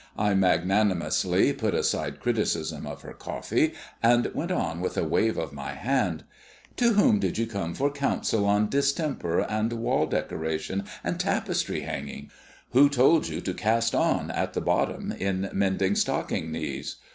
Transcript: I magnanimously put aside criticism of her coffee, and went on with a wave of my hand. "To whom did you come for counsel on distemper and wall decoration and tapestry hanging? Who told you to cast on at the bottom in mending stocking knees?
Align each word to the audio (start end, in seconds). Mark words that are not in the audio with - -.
I 0.17 0.33
magnanimously 0.33 1.53
put 1.53 1.75
aside 1.75 2.19
criticism 2.21 2.87
of 2.87 3.03
her 3.03 3.13
coffee, 3.13 3.75
and 4.01 4.25
went 4.33 4.49
on 4.49 4.81
with 4.81 4.97
a 4.97 5.03
wave 5.07 5.37
of 5.37 5.53
my 5.53 5.73
hand. 5.73 6.23
"To 6.77 6.93
whom 6.93 7.19
did 7.19 7.37
you 7.37 7.45
come 7.45 7.75
for 7.75 7.91
counsel 7.91 8.45
on 8.45 8.67
distemper 8.67 9.41
and 9.41 9.71
wall 9.73 10.07
decoration 10.07 10.85
and 11.03 11.19
tapestry 11.19 11.81
hanging? 11.81 12.31
Who 12.71 12.89
told 12.89 13.27
you 13.27 13.41
to 13.41 13.53
cast 13.53 13.93
on 13.93 14.31
at 14.31 14.53
the 14.53 14.61
bottom 14.61 15.11
in 15.11 15.51
mending 15.53 15.93
stocking 15.93 16.51
knees? 16.51 16.95